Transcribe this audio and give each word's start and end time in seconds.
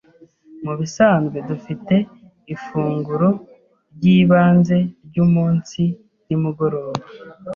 Mubisanzwe 0.63 1.37
dufite 1.49 1.95
ifunguro 2.53 3.29
ryibanze 3.95 4.77
ryumunsi 5.07 5.83
nimugoroba. 6.27 7.03